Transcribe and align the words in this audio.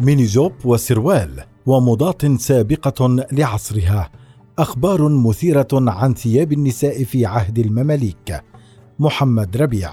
ميني 0.00 0.24
جوب 0.24 0.52
وسروال 0.64 1.44
ومضاة 1.66 2.36
سابقة 2.36 3.26
لعصرها. 3.32 4.10
أخبار 4.58 5.08
مثيرة 5.08 5.68
عن 5.72 6.14
ثياب 6.14 6.52
النساء 6.52 7.04
في 7.04 7.26
عهد 7.26 7.58
المماليك. 7.58 8.42
محمد 8.98 9.56
ربيع. 9.56 9.90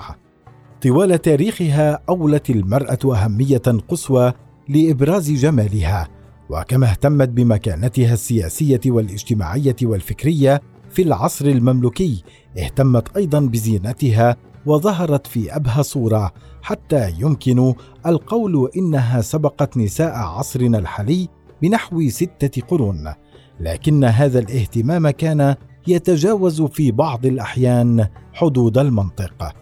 طوال 0.81 1.21
تاريخها 1.21 1.99
أولت 2.09 2.49
المرأة 2.49 2.99
أهمية 3.05 3.61
قصوى 3.87 4.33
لإبراز 4.69 5.31
جمالها. 5.31 6.07
وكما 6.49 6.89
اهتمت 6.89 7.29
بمكانتها 7.29 8.13
السياسية 8.13 8.81
والاجتماعية 8.85 9.75
والفكرية 9.83 10.61
في 10.89 11.01
العصر 11.01 11.45
المملوكي 11.45 12.23
اهتمت 12.57 13.17
أيضا 13.17 13.39
بزينتها 13.39 14.37
وظهرت 14.65 15.27
في 15.27 15.55
أبهى 15.55 15.83
صورة 15.83 16.33
حتى 16.61 17.13
يمكن 17.19 17.73
القول 18.05 18.69
إنها 18.77 19.21
سبقت 19.21 19.77
نساء 19.77 20.13
عصرنا 20.15 20.77
الحالي 20.77 21.27
بنحو 21.61 22.09
ستة 22.09 22.61
قرون. 22.61 23.13
لكن 23.59 24.03
هذا 24.03 24.39
الاهتمام 24.39 25.09
كان 25.09 25.55
يتجاوز 25.87 26.61
في 26.61 26.91
بعض 26.91 27.25
الأحيان 27.25 28.07
حدود 28.33 28.77
المنطق. 28.77 29.53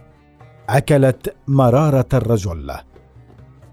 أكلت 0.68 1.34
مرارة 1.48 2.08
الرجل. 2.14 2.72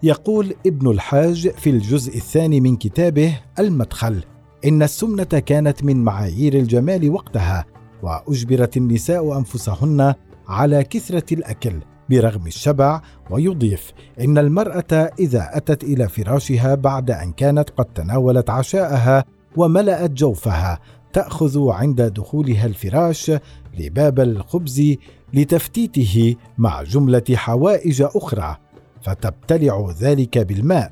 يقول 0.03 0.53
ابن 0.65 0.91
الحاج 0.91 1.49
في 1.49 1.70
الجزء 1.70 2.17
الثاني 2.17 2.61
من 2.61 2.75
كتابه 2.75 3.39
المدخل 3.59 4.23
إن 4.65 4.84
السمنة 4.84 5.23
كانت 5.23 5.84
من 5.84 6.03
معايير 6.03 6.54
الجمال 6.54 7.09
وقتها 7.09 7.65
وأجبرت 8.04 8.77
النساء 8.77 9.37
أنفسهن 9.37 10.13
على 10.49 10.83
كثرة 10.83 11.33
الأكل 11.33 11.73
برغم 12.09 12.47
الشبع 12.47 13.01
ويضيف 13.29 13.91
إن 14.19 14.37
المرأة 14.37 15.11
إذا 15.19 15.49
أتت 15.53 15.83
إلى 15.83 16.09
فراشها 16.09 16.75
بعد 16.75 17.11
أن 17.11 17.31
كانت 17.31 17.69
قد 17.69 17.85
تناولت 17.85 18.49
عشاءها 18.49 19.25
وملأت 19.57 20.11
جوفها 20.11 20.79
تأخذ 21.13 21.70
عند 21.70 22.01
دخولها 22.01 22.65
الفراش 22.65 23.31
لباب 23.79 24.20
الخبز 24.20 24.95
لتفتيته 25.33 26.35
مع 26.57 26.83
جملة 26.83 27.23
حوائج 27.33 28.01
أخرى 28.01 28.57
فتبتلع 29.01 29.93
ذلك 29.99 30.37
بالماء. 30.37 30.91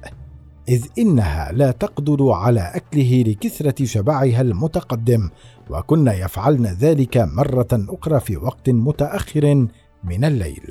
إذ 0.69 0.85
إنها 0.97 1.51
لا 1.51 1.71
تقدر 1.71 2.31
على 2.31 2.71
أكله 2.75 3.23
لكثرة 3.27 3.85
شبعها 3.85 4.41
المتقدم 4.41 5.29
وكن 5.69 6.07
يفعلن 6.07 6.65
ذلك 6.65 7.17
مرة 7.17 7.67
أخرى 7.73 8.19
في 8.19 8.37
وقت 8.37 8.69
متأخر 8.69 9.67
من 10.03 10.25
الليل. 10.25 10.69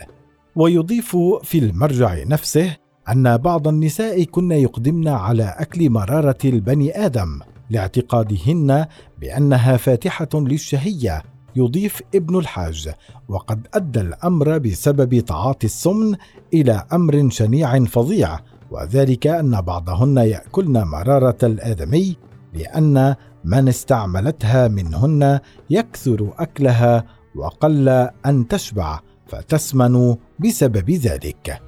ويضيف 0.56 1.16
في 1.42 1.58
المرجع 1.58 2.24
نفسه 2.24 2.76
أن 3.08 3.36
بعض 3.36 3.68
النساء 3.68 4.24
كن 4.24 4.50
يقدمن 4.50 5.08
على 5.08 5.54
أكل 5.58 5.90
مرارة 5.90 6.38
البني 6.44 7.06
آدم 7.06 7.40
لاعتقادهن 7.70 8.86
بأنها 9.20 9.76
فاتحة 9.76 10.28
للشهية 10.34 11.22
يضيف 11.56 12.02
ابن 12.14 12.38
الحاج. 12.38 12.88
وقد 13.28 13.66
أدى 13.74 14.00
الأمر 14.00 14.58
بسبب 14.58 15.20
تعاطي 15.20 15.66
السمن 15.66 16.16
إلى 16.54 16.86
أمر 16.92 17.30
شنيع 17.30 17.84
فظيع 17.84 18.38
وذلك 18.76 19.26
أن 19.26 19.60
بعضهن 19.60 20.16
يأكلن 20.16 20.84
مرارة 20.84 21.38
الآدمي 21.42 22.16
لأن 22.54 23.14
من 23.44 23.68
استعملتها 23.68 24.68
منهن 24.68 25.40
يكثر 25.70 26.34
أكلها 26.38 27.04
وقل 27.34 27.88
أن 28.26 28.48
تشبع 28.48 29.00
فتسمن 29.26 30.16
بسبب 30.38 30.90
ذلك. 30.90 31.60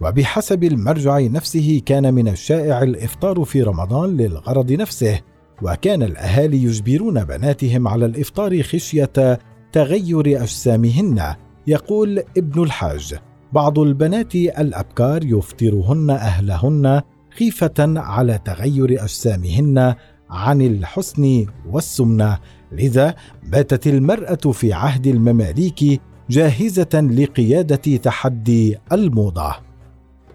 وبحسب 0.00 0.64
المرجع 0.64 1.18
نفسه 1.18 1.82
كان 1.86 2.14
من 2.14 2.28
الشائع 2.28 2.82
الإفطار 2.82 3.44
في 3.44 3.62
رمضان 3.62 4.16
للغرض 4.16 4.72
نفسه 4.72 5.20
وكان 5.62 6.02
الأهالي 6.02 6.62
يجبرون 6.62 7.24
بناتهم 7.24 7.88
على 7.88 8.06
الإفطار 8.06 8.62
خشية 8.62 9.38
تغير 9.72 10.42
أجسامهن 10.42 11.34
يقول 11.66 12.22
ابن 12.36 12.62
الحاج. 12.62 13.14
بعض 13.54 13.78
البنات 13.78 14.34
الأبكار 14.34 15.24
يفطرهن 15.24 16.10
أهلهن 16.10 17.02
خيفة 17.38 17.74
على 17.78 18.38
تغير 18.44 19.02
أجسامهن 19.02 19.94
عن 20.30 20.62
الحسن 20.62 21.46
والسمنة. 21.70 22.38
لذا 22.72 23.14
باتت 23.42 23.86
المرأة 23.86 24.52
في 24.52 24.72
عهد 24.72 25.06
المماليك 25.06 26.00
جاهزة 26.30 27.00
لقيادة 27.00 27.96
تحدي 27.96 28.78
الموضة. 28.92 29.56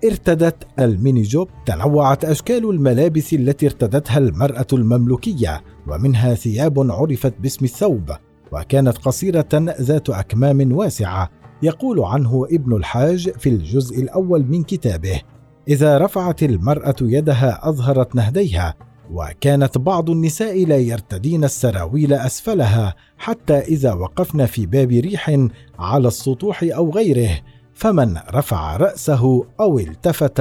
ارتدت 0.05 0.67
الميني 0.79 1.21
جوب 1.21 1.49
تنوعت 1.65 2.25
أشكال 2.25 2.69
الملابس 2.69 3.33
التي 3.33 3.65
ارتدتها 3.65 4.17
المرأة 4.17 4.67
المملوكية 4.73 5.63
ومنها 5.87 6.33
ثياب 6.33 6.91
عرفت 6.91 7.33
باسم 7.39 7.65
الثوب 7.65 8.11
وكانت 8.51 8.97
قصيرة 8.97 9.49
ذات 9.81 10.09
أكمام 10.09 10.71
واسعة. 10.71 11.38
يقول 11.61 11.99
عنه 11.99 12.47
ابن 12.51 12.75
الحاج 12.75 13.29
في 13.29 13.49
الجزء 13.49 14.01
الأول 14.01 14.45
من 14.45 14.63
كتابه 14.63 15.21
إذا 15.67 15.97
رفعت 15.97 16.43
المرأة 16.43 16.95
يدها 17.01 17.69
أظهرت 17.69 18.15
نهديها 18.15 18.75
وكانت 19.11 19.77
بعض 19.77 20.09
النساء 20.09 20.65
لا 20.65 20.77
يرتدين 20.77 21.43
السراويل 21.43 22.13
أسفلها 22.13 22.95
حتى 23.17 23.57
إذا 23.59 23.93
وقفن 23.93 24.45
في 24.45 24.65
باب 24.65 24.91
ريح 24.91 25.47
على 25.79 26.07
السطوح 26.07 26.63
أو 26.63 26.91
غيره 26.91 27.39
فمن 27.73 28.17
رفع 28.33 28.77
رأسه 28.77 29.45
أو 29.59 29.79
التفت 29.79 30.39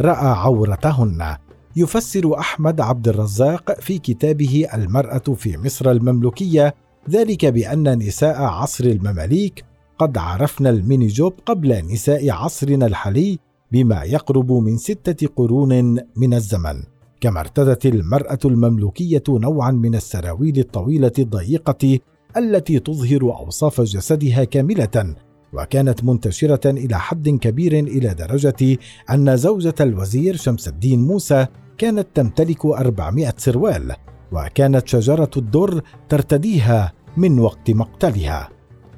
رأى 0.00 0.26
عورتهن. 0.26 1.36
يفسر 1.76 2.38
أحمد 2.38 2.80
عبد 2.80 3.08
الرزاق 3.08 3.80
في 3.80 3.98
كتابه 3.98 4.66
المرأة 4.74 5.18
في 5.18 5.58
مصر 5.58 5.90
المملوكية 5.90 6.74
ذلك 7.10 7.46
بأن 7.46 7.98
نساء 7.98 8.42
عصر 8.42 8.84
المماليك 8.84 9.64
قد 9.98 10.18
عرفن 10.18 10.66
الميني 10.66 11.06
جوب 11.06 11.32
قبل 11.46 11.86
نساء 11.92 12.30
عصرنا 12.30 12.86
الحالي 12.86 13.38
بما 13.72 14.04
يقرب 14.04 14.52
من 14.52 14.76
ستة 14.76 15.28
قرون 15.36 15.98
من 16.16 16.34
الزمن 16.34 16.82
كما 17.20 17.40
ارتدت 17.40 17.86
المرأة 17.86 18.38
المملوكية 18.44 19.22
نوعا 19.28 19.70
من 19.70 19.94
السراويل 19.94 20.58
الطويلة 20.58 21.12
الضيقة 21.18 21.98
التي 22.36 22.78
تظهر 22.78 23.22
أوصاف 23.22 23.80
جسدها 23.80 24.44
كاملة 24.44 25.14
وكانت 25.52 26.04
منتشرة 26.04 26.70
إلى 26.70 26.98
حد 26.98 27.28
كبير 27.28 27.72
إلى 27.72 28.14
درجة 28.14 28.78
أن 29.10 29.36
زوجة 29.36 29.74
الوزير 29.80 30.36
شمس 30.36 30.68
الدين 30.68 31.00
موسى 31.00 31.46
كانت 31.78 32.06
تمتلك 32.14 32.66
400 32.66 33.34
سروال 33.36 33.94
وكانت 34.32 34.88
شجرة 34.88 35.30
الدر 35.36 35.82
ترتديها 36.08 36.92
من 37.16 37.38
وقت 37.38 37.70
مقتلها. 37.70 38.48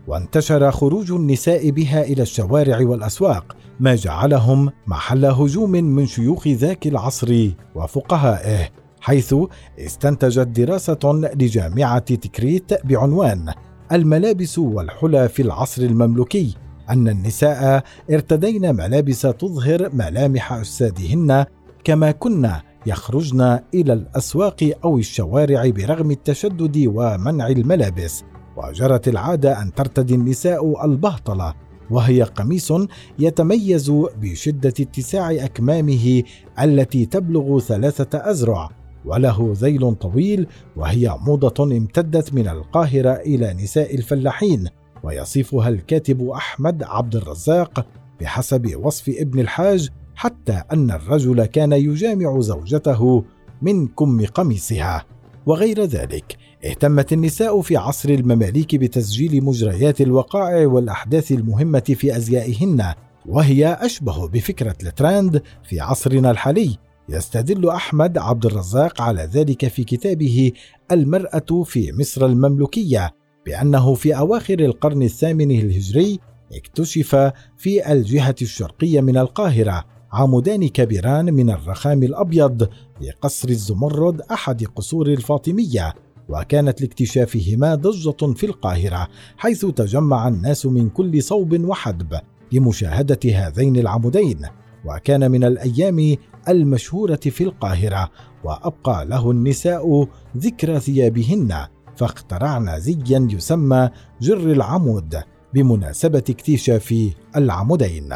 وانتشر 0.07 0.71
خروج 0.71 1.13
النساء 1.13 1.71
بها 1.71 2.03
إلى 2.03 2.23
الشوارع 2.23 2.79
والأسواق 2.81 3.57
ما 3.81 3.95
جعلهم 3.95 4.71
محل 4.87 5.25
هجوم 5.25 5.71
من 5.71 6.07
شيوخ 6.07 6.49
ذاك 6.49 6.87
العصر 6.87 7.51
وفقهائه 7.75 8.69
حيث 9.01 9.35
استنتجت 9.79 10.49
دراسة 10.49 10.99
لجامعة 11.15 11.99
تكريت 11.99 12.87
بعنوان 12.87 13.53
الملابس 13.93 14.59
والحلى 14.59 15.29
في 15.29 15.43
العصر 15.43 15.83
المملوكي 15.83 16.55
أن 16.91 17.09
النساء 17.09 17.83
ارتدين 18.11 18.75
ملابس 18.75 19.23
تظهر 19.23 19.91
ملامح 19.95 20.53
أجسادهن 20.53 21.45
كما 21.85 22.11
كن 22.11 22.51
يخرجن 22.87 23.59
إلى 23.75 23.93
الأسواق 23.93 24.73
أو 24.85 24.99
الشوارع 24.99 25.69
برغم 25.69 26.11
التشدد 26.11 26.85
ومنع 26.87 27.49
الملابس. 27.49 28.25
وجرت 28.57 29.09
العادة 29.09 29.63
أن 29.63 29.75
ترتدي 29.75 30.15
النساء 30.15 30.85
البهطلة 30.85 31.55
وهي 31.91 32.23
قميص 32.23 32.73
يتميز 33.19 33.91
بشدة 33.91 34.75
اتساع 34.81 35.31
أكمامه 35.31 36.23
التي 36.61 37.07
تبلغ 37.07 37.61
ثلاثة 37.61 38.19
أذرع 38.19 38.71
وله 39.05 39.53
ذيل 39.57 39.95
طويل 39.95 40.47
وهي 40.77 41.17
موضة 41.27 41.65
امتدت 41.65 42.35
من 42.35 42.49
القاهرة 42.49 43.13
إلى 43.13 43.55
نساء 43.55 43.95
الفلاحين 43.95 44.69
ويصفها 45.03 45.69
الكاتب 45.69 46.29
أحمد 46.29 46.83
عبد 46.83 47.17
الرزاق 47.17 47.87
بحسب 48.21 48.85
وصف 48.85 49.09
ابن 49.09 49.41
الحاج 49.41 49.89
حتى 50.15 50.63
أن 50.73 50.91
الرجل 50.91 51.45
كان 51.45 51.73
يجامع 51.73 52.41
زوجته 52.41 53.25
من 53.63 53.87
كم 53.87 54.27
قميصها 54.27 55.05
وغير 55.47 55.85
ذلك. 55.85 56.37
اهتمت 56.67 57.13
النساء 57.13 57.61
في 57.61 57.77
عصر 57.77 58.09
المماليك 58.09 58.77
بتسجيل 58.77 59.45
مجريات 59.45 60.01
الوقائع 60.01 60.67
والأحداث 60.67 61.33
المهمة 61.33 61.95
في 61.97 62.17
أزيائهن 62.17 62.95
وهي 63.27 63.79
أشبه 63.81 64.29
بفكرة 64.29 64.77
الترند 64.83 65.43
في 65.65 65.81
عصرنا 65.81 66.31
الحالي. 66.31 66.79
يستدل 67.09 67.69
أحمد 67.69 68.19
عبد 68.19 68.47
الرزاق 68.47 69.03
على 69.03 69.23
ذلك 69.23 69.69
في 69.69 69.85
كتابه 69.85 70.53
المرأة 70.93 71.63
في 71.65 71.93
مصر 71.93 72.27
المملوكية 72.27 73.11
بأنه 73.47 73.95
في 73.95 74.17
أواخر 74.19 74.59
القرن 74.61 75.03
الثامن 75.03 75.51
الهجري 75.51 76.19
اكتشف 76.53 77.33
في 77.57 77.93
الجهة 77.93 78.35
الشرقية 78.43 79.01
من 79.01 79.17
القاهرة 79.17 79.85
عمودان 80.13 80.69
كبيران 80.69 81.35
من 81.35 81.51
الرخام 81.51 82.03
الأبيض 82.03 82.69
بقصر 83.01 83.49
الزمرد 83.49 84.21
أحد 84.21 84.65
قصور 84.65 85.07
الفاطمية. 85.07 86.06
وكانت 86.29 86.81
لاكتشافهما 86.81 87.75
ضجة 87.75 88.33
في 88.35 88.47
القاهرة 88.47 89.09
حيث 89.37 89.67
تجمع 89.67 90.29
الناس 90.29 90.67
من 90.67 90.89
كل 90.89 91.23
صوب 91.23 91.61
وحدب 91.65 92.21
لمشاهدة 92.53 93.21
هذين 93.25 93.77
العمودين 93.77 94.47
وكان 94.85 95.31
من 95.31 95.45
الأيام 95.45 96.17
المشهورة 96.49 97.17
في 97.17 97.45
القاهرة 97.45 98.11
وأبقى 98.45 99.07
له 99.07 99.31
النساء 99.31 100.09
ذكر 100.37 100.79
ثيابهن 100.79 101.67
فاخترعنا 101.97 102.79
زيا 102.79 103.29
يسمى 103.31 103.91
جر 104.21 104.53
العمود 104.53 105.17
بمناسبة 105.55 106.25
اكتشاف 106.31 106.95
العمودين. 107.37 108.15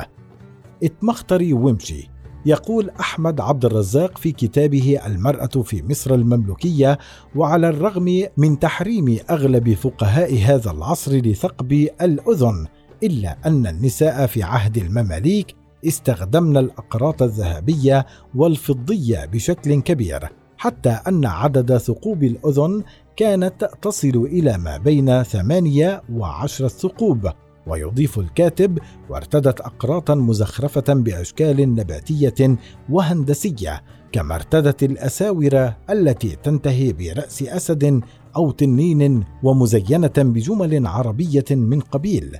اتمختري 0.83 1.53
ومشي 1.53 2.10
يقول 2.47 2.91
أحمد 3.01 3.41
عبد 3.41 3.65
الرزاق 3.65 4.19
في 4.19 4.33
كتابه 4.33 5.01
المرأة 5.07 5.47
في 5.47 5.83
مصر 5.83 6.15
المملوكية 6.15 6.99
وعلى 7.37 7.69
الرغم 7.69 8.27
من 8.37 8.59
تحريم 8.59 9.19
أغلب 9.31 9.75
فقهاء 9.75 10.39
هذا 10.39 10.71
العصر 10.71 11.13
لثقب 11.13 11.89
الأذن 12.03 12.67
إلا 13.03 13.37
أن 13.47 13.67
النساء 13.67 14.27
في 14.27 14.43
عهد 14.43 14.77
المماليك 14.77 15.55
استخدمن 15.87 16.57
الأقراط 16.57 17.23
الذهبية 17.23 18.07
والفضية 18.35 19.25
بشكل 19.25 19.81
كبير 19.81 20.29
حتى 20.59 20.91
أن 20.91 21.27
عدد 21.27 21.77
ثقوب 21.77 22.23
الأذن 22.23 22.83
كانت 23.17 23.71
تصل 23.83 24.29
إلى 24.33 24.59
ما 24.59 24.79
بين 24.79 25.23
ثمانية 25.23 26.03
وعشره 26.13 26.69
ثقوب. 26.69 27.31
ويضيف 27.71 28.19
الكاتب 28.19 28.79
وارتدت 29.09 29.61
اقراطا 29.61 30.15
مزخرفة 30.15 30.95
بأشكال 30.95 31.75
نباتية 31.75 32.57
وهندسية 32.91 33.83
كما 34.13 34.35
ارتدت 34.35 34.83
الأساور 34.83 35.73
التي 35.91 36.37
تنتهي 36.37 36.93
برأس 36.93 37.43
أسد 37.43 38.01
أو 38.37 38.51
تنين 38.51 39.25
ومزينة 39.43 40.13
بجمل 40.19 40.87
عربية 40.87 41.45
من 41.51 41.81
قبيل. 41.81 42.37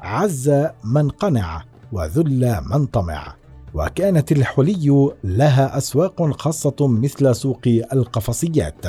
عز 0.00 0.52
من 0.84 1.08
قنع 1.08 1.64
وذل 1.92 2.60
من 2.70 2.86
طمع. 2.86 3.34
وكانت 3.74 4.32
الحلي 4.32 5.10
لها 5.24 5.78
أسواق 5.78 6.40
خاصة 6.40 6.76
مثل 6.80 7.34
سوق 7.34 7.60
القفصيات. 7.92 8.86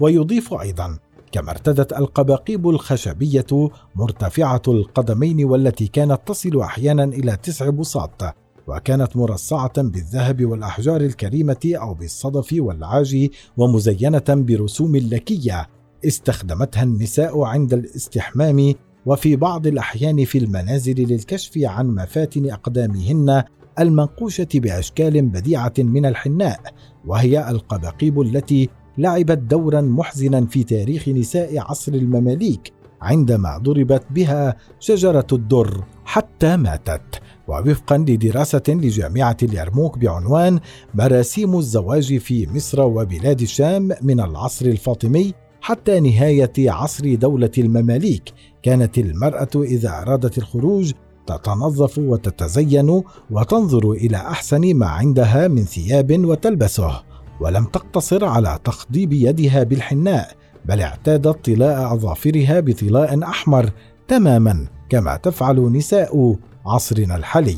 ويضيف 0.00 0.54
أيضا 0.54 0.98
كما 1.32 1.50
ارتدت 1.50 1.92
القباقيب 1.92 2.68
الخشبية 2.68 3.46
مرتفعة 3.94 4.62
القدمين 4.68 5.44
والتي 5.44 5.86
كانت 5.86 6.20
تصل 6.26 6.60
أحيانا 6.60 7.04
إلى 7.04 7.36
تسع 7.36 7.70
بساط 7.70 8.22
وكانت 8.66 9.16
مرصعة 9.16 9.82
بالذهب 9.82 10.44
والأحجار 10.44 11.00
الكريمة 11.00 11.72
أو 11.74 11.94
بالصدف 11.94 12.54
والعاج 12.58 13.28
ومزينة 13.56 14.24
برسوم 14.28 14.96
لكية 14.96 15.66
استخدمتها 16.06 16.82
النساء 16.82 17.42
عند 17.42 17.72
الاستحمام 17.72 18.74
وفي 19.06 19.36
بعض 19.36 19.66
الأحيان 19.66 20.24
في 20.24 20.38
المنازل 20.38 20.94
للكشف 20.94 21.58
عن 21.64 21.86
مفاتن 21.86 22.50
أقدامهن 22.50 23.44
المنقوشة 23.78 24.48
بأشكال 24.54 25.22
بديعة 25.22 25.72
من 25.78 26.06
الحناء 26.06 26.60
وهي 27.06 27.50
القباقيب 27.50 28.20
التي 28.20 28.68
لعبت 28.98 29.38
دورا 29.38 29.80
محزنا 29.80 30.46
في 30.46 30.64
تاريخ 30.64 31.08
نساء 31.08 31.58
عصر 31.58 31.94
المماليك 31.94 32.72
عندما 33.02 33.58
ضربت 33.58 34.02
بها 34.10 34.56
شجرة 34.80 35.26
الدر 35.32 35.84
حتى 36.04 36.56
ماتت. 36.56 37.20
ووفقا 37.48 37.98
لدراسة 37.98 38.62
لجامعة 38.68 39.36
اليرموك 39.42 39.98
بعنوان 39.98 40.60
مراسيم 40.94 41.58
الزواج 41.58 42.18
في 42.18 42.46
مصر 42.54 42.80
وبلاد 42.80 43.40
الشام 43.40 43.88
من 44.02 44.20
العصر 44.20 44.66
الفاطمي 44.66 45.34
حتى 45.60 46.00
نهاية 46.00 46.52
عصر 46.58 47.14
دولة 47.14 47.50
المماليك. 47.58 48.32
كانت 48.62 48.98
المرأة 48.98 49.48
إذا 49.56 50.02
أرادت 50.02 50.38
الخروج 50.38 50.92
تتنظف 51.26 51.98
وتتزين 51.98 53.02
وتنظر 53.30 53.92
إلى 53.92 54.16
أحسن 54.16 54.74
ما 54.74 54.86
عندها 54.86 55.48
من 55.48 55.64
ثياب 55.64 56.24
وتلبسه. 56.24 57.02
ولم 57.40 57.64
تقتصر 57.64 58.24
على 58.24 58.58
تخضيب 58.64 59.12
يدها 59.12 59.62
بالحناء 59.62 60.32
بل 60.64 60.80
اعتادت 60.80 61.50
طلاء 61.50 61.94
أظافرها 61.94 62.60
بطلاء 62.60 63.22
أحمر 63.22 63.70
تماما 64.08 64.66
كما 64.88 65.16
تفعل 65.16 65.72
نساء 65.72 66.36
عصرنا 66.66 67.16
الحالي 67.16 67.56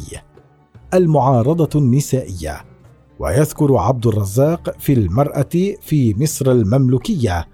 المعارضة 0.95 1.81
النسائية. 1.81 2.65
ويذكر 3.19 3.77
عبد 3.77 4.07
الرزاق 4.07 4.75
في 4.79 4.93
المرأة 4.93 5.49
في 5.81 6.15
مصر 6.19 6.51
المملوكية 6.53 7.47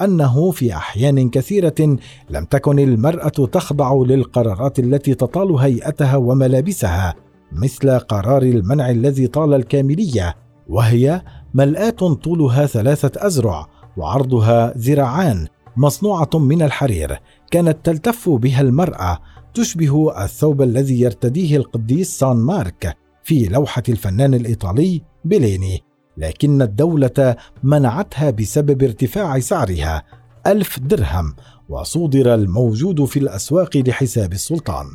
أنه 0.00 0.50
في 0.50 0.74
أحيان 0.74 1.30
كثيرة 1.30 1.96
لم 2.30 2.44
تكن 2.44 2.78
المرأة 2.78 3.28
تخضع 3.28 3.94
للقرارات 3.94 4.78
التي 4.78 5.14
تطال 5.14 5.52
هيئتها 5.52 6.16
وملابسها 6.16 7.14
مثل 7.52 7.98
قرار 7.98 8.42
المنع 8.42 8.90
الذي 8.90 9.26
طال 9.26 9.54
الكاملية 9.54 10.36
وهي 10.68 11.22
ملاه 11.54 11.90
طولها 12.24 12.66
ثلاثة 12.66 13.26
أزرع 13.26 13.66
وعرضها 13.96 14.74
ذراعان 14.78 15.46
مصنوعة 15.76 16.30
من 16.34 16.62
الحرير 16.62 17.18
كانت 17.50 17.78
تلتف 17.84 18.28
بها 18.28 18.60
المرأة 18.60 19.18
تشبه 19.54 20.24
الثوب 20.24 20.62
الذي 20.62 21.00
يرتديه 21.00 21.56
القديس 21.56 22.18
سان 22.18 22.36
مارك 22.36 22.96
في 23.22 23.44
لوحة 23.44 23.82
الفنان 23.88 24.34
الإيطالي 24.34 25.02
بيليني 25.24 25.82
لكن 26.16 26.62
الدولة 26.62 27.36
منعتها 27.62 28.30
بسبب 28.30 28.82
ارتفاع 28.82 29.38
سعرها 29.38 30.02
ألف 30.46 30.78
درهم 30.78 31.34
وصودر 31.68 32.34
الموجود 32.34 33.04
في 33.04 33.18
الأسواق 33.18 33.76
لحساب 33.76 34.32
السلطان 34.32 34.86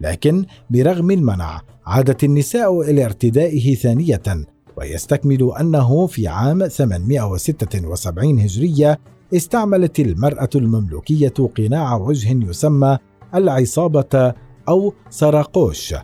لكن 0.00 0.44
برغم 0.70 1.10
المنع 1.10 1.60
عادت 1.86 2.24
النساء 2.24 2.80
إلى 2.80 3.04
ارتدائه 3.04 3.74
ثانية 3.74 4.46
ويستكمل 4.76 5.52
أنه 5.60 6.06
في 6.06 6.28
عام 6.28 6.68
876 6.68 8.38
هجرية 8.38 9.00
استعملت 9.34 10.00
المرأة 10.00 10.48
المملوكية 10.54 11.34
قناع 11.56 11.96
وجه 11.96 12.48
يسمى 12.50 12.98
العصابة 13.34 14.34
أو 14.68 14.92
سراقوش. 15.10 15.94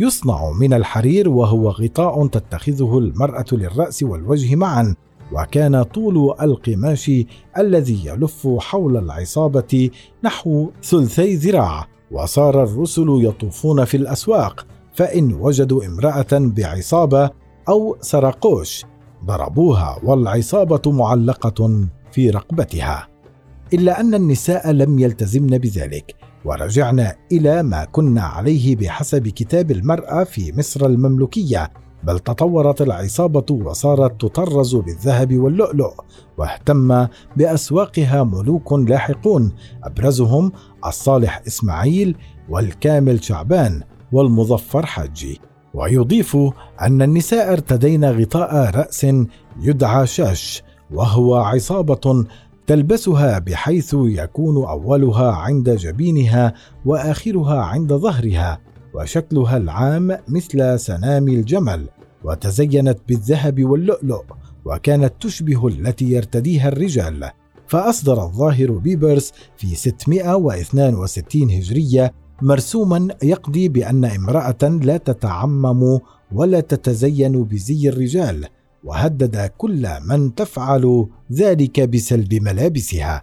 يصنع 0.00 0.50
من 0.50 0.72
الحرير 0.72 1.28
وهو 1.28 1.68
غطاء 1.68 2.26
تتخذه 2.26 2.98
المرأة 2.98 3.44
للرأس 3.52 4.02
والوجه 4.02 4.54
معا 4.54 4.94
وكان 5.32 5.82
طول 5.82 6.34
القماش 6.42 7.10
الذي 7.58 8.06
يلف 8.06 8.48
حول 8.58 8.96
العصابة 8.96 9.90
نحو 10.24 10.70
ثلثي 10.82 11.36
ذراع. 11.36 11.86
وصار 12.10 12.62
الرسل 12.62 13.06
يطوفون 13.08 13.84
في 13.84 13.96
الأسواق 13.96 14.66
فإن 14.94 15.34
وجدوا 15.34 15.86
امرأة 15.86 16.26
بعصابة 16.32 17.30
أو 17.68 17.96
سرقوش 18.00 18.84
ضربوها 19.24 19.98
والعصابة 20.04 20.92
معلقة 20.92 21.88
في 22.12 22.30
رقبتها 22.30 23.08
إلا 23.74 24.00
أن 24.00 24.14
النساء 24.14 24.70
لم 24.70 24.98
يلتزمن 24.98 25.58
بذلك 25.58 26.14
ورجعنا 26.44 27.16
إلى 27.32 27.62
ما 27.62 27.84
كنا 27.84 28.22
عليه 28.22 28.76
بحسب 28.76 29.28
كتاب 29.28 29.70
المرأة 29.70 30.24
في 30.24 30.52
مصر 30.58 30.86
المملوكية 30.86 31.70
بل 32.04 32.18
تطورت 32.18 32.82
العصابة 32.82 33.46
وصارت 33.54 34.20
تطرز 34.20 34.76
بالذهب 34.76 35.38
واللؤلؤ 35.38 35.92
واهتم 36.38 37.06
بأسواقها 37.36 38.24
ملوك 38.24 38.72
لاحقون 38.72 39.52
أبرزهم 39.84 40.52
الصالح 40.86 41.42
إسماعيل 41.46 42.16
والكامل 42.48 43.24
شعبان 43.24 43.82
والمظفر 44.12 44.86
حجي 44.86 45.40
ويضيف 45.74 46.36
أن 46.80 47.02
النساء 47.02 47.52
ارتدين 47.52 48.04
غطاء 48.04 48.70
رأس 48.70 49.06
يدعى 49.60 50.06
شاش 50.06 50.62
وهو 50.90 51.34
عصابة 51.34 52.24
تلبسها 52.66 53.38
بحيث 53.38 53.96
يكون 53.98 54.68
أولها 54.68 55.32
عند 55.32 55.70
جبينها 55.70 56.54
وآخرها 56.84 57.62
عند 57.62 57.92
ظهرها 57.92 58.58
وشكلها 58.94 59.56
العام 59.56 60.18
مثل 60.28 60.78
سنام 60.78 61.28
الجمل 61.28 61.88
وتزينت 62.24 62.98
بالذهب 63.08 63.64
واللؤلؤ 63.64 64.22
وكانت 64.64 65.12
تشبه 65.20 65.68
التي 65.68 66.04
يرتديها 66.04 66.68
الرجال. 66.68 67.30
فأصدر 67.66 68.22
الظاهر 68.24 68.70
بيبرس 68.70 69.32
في 69.56 69.74
662 69.74 71.50
هجرية 71.50 72.12
مرسوما 72.42 73.08
يقضي 73.22 73.68
بأن 73.68 74.04
امرأة 74.04 74.62
لا 74.62 74.96
تتعمم 74.96 75.98
ولا 76.32 76.60
تتزين 76.60 77.44
بزي 77.44 77.88
الرجال 77.88 78.46
وهدد 78.84 79.50
كل 79.58 79.88
من 80.08 80.34
تفعل 80.34 81.06
ذلك 81.32 81.80
بسلب 81.80 82.34
ملابسها. 82.34 83.22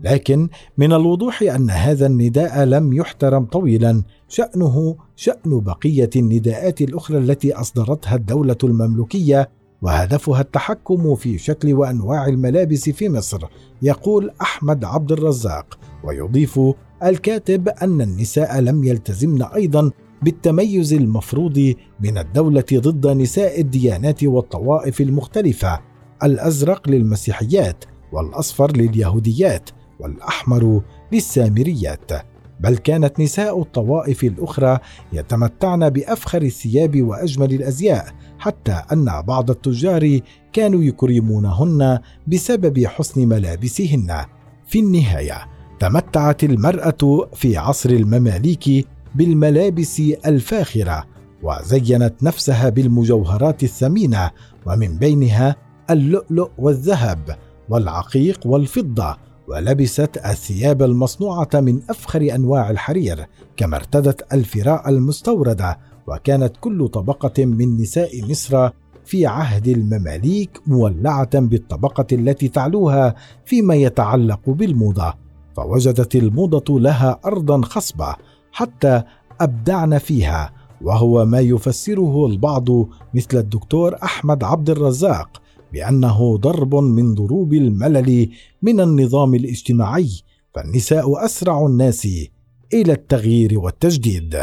لكن 0.00 0.48
من 0.78 0.92
الوضوح 0.92 1.42
أن 1.42 1.70
هذا 1.70 2.06
النداء 2.06 2.64
لم 2.64 2.92
يحترم 2.92 3.44
طويلا 3.44 4.02
شأنه 4.28 4.96
شأن 5.16 5.60
بقية 5.60 6.10
النداءات 6.16 6.80
الأخرى 6.80 7.18
التي 7.18 7.52
أصدرتها 7.52 8.14
الدولة 8.14 8.56
المملوكية 8.64 9.50
وهدفها 9.82 10.40
التحكم 10.40 11.14
في 11.14 11.38
شكل 11.38 11.74
وأنواع 11.74 12.26
الملابس 12.26 12.90
في 12.90 13.08
مصر 13.08 13.42
يقول 13.82 14.30
أحمد 14.42 14.84
عبد 14.84 15.12
الرزاق 15.12 15.78
ويضيف 16.04 16.60
الكاتب 17.04 17.68
أن 17.68 18.00
النساء 18.00 18.60
لم 18.60 18.84
يلتزمن 18.84 19.42
أيضا 19.42 19.90
بالتميز 20.22 20.92
المفروض 20.92 21.74
من 22.00 22.18
الدولة 22.18 22.64
ضد 22.72 23.06
نساء 23.06 23.60
الديانات 23.60 24.24
والطوائف 24.24 25.00
المختلفة 25.00 25.80
الأزرق 26.22 26.88
للمسيحيات 26.88 27.84
والأصفر 28.12 28.76
لليهوديات 28.76 29.70
والأحمر 30.00 30.82
للسامريات. 31.12 32.12
بل 32.60 32.76
كانت 32.76 33.20
نساء 33.20 33.62
الطوائف 33.62 34.24
الأخرى 34.24 34.78
يتمتعن 35.12 35.90
بأفخر 35.90 36.42
الثياب 36.42 37.02
وأجمل 37.02 37.54
الأزياء 37.54 38.06
حتى 38.38 38.82
أن 38.92 39.22
بعض 39.22 39.50
التجار 39.50 40.20
كانوا 40.52 40.82
يكرمونهن 40.82 41.98
بسبب 42.26 42.86
حسن 42.86 43.28
ملابسهن. 43.28 44.24
في 44.66 44.78
النهاية 44.78 45.53
تمتعت 45.80 46.44
المرأة 46.44 47.28
في 47.34 47.56
عصر 47.56 47.90
المماليك 47.90 48.86
بالملابس 49.14 50.02
الفاخرة 50.26 51.04
وزينت 51.42 52.14
نفسها 52.22 52.68
بالمجوهرات 52.68 53.62
الثمينة 53.62 54.30
ومن 54.66 54.98
بينها 54.98 55.56
اللؤلؤ 55.90 56.50
والذهب 56.58 57.36
والعقيق 57.68 58.40
والفضة 58.46 59.16
ولبست 59.48 60.20
الثياب 60.26 60.82
المصنوعة 60.82 61.48
من 61.54 61.80
أفخر 61.90 62.34
أنواع 62.34 62.70
الحرير 62.70 63.26
كما 63.56 63.76
ارتدت 63.76 64.32
الفراء 64.32 64.88
المستورده 64.88 65.78
وكانت 66.06 66.52
كل 66.60 66.88
طبقة 66.88 67.44
من 67.44 67.76
نساء 67.76 68.30
مصر 68.30 68.70
في 69.04 69.26
عهد 69.26 69.68
المماليك 69.68 70.60
مولعة 70.66 71.40
بالطبقة 71.40 72.06
التي 72.12 72.48
تعلوها 72.48 73.14
فيما 73.44 73.74
يتعلق 73.74 74.50
بالموضة. 74.50 75.23
فوجدت 75.56 76.16
الموضة 76.16 76.80
لها 76.80 77.20
ارضا 77.24 77.62
خصبة 77.62 78.16
حتى 78.52 79.02
أبدعن 79.40 79.98
فيها 79.98 80.52
وهو 80.82 81.24
ما 81.24 81.40
يفسره 81.40 82.26
البعض 82.26 82.68
مثل 83.14 83.38
الدكتور 83.38 83.96
أحمد 84.02 84.44
عبد 84.44 84.70
الرزاق 84.70 85.42
بأنه 85.72 86.36
ضرب 86.36 86.74
من 86.74 87.14
ضروب 87.14 87.54
الملل 87.54 88.30
من 88.62 88.80
النظام 88.80 89.34
الاجتماعي 89.34 90.10
فالنساء 90.54 91.24
أسرع 91.24 91.66
الناس 91.66 92.08
إلى 92.74 92.92
التغيير 92.92 93.58
والتجديد. 93.58 94.36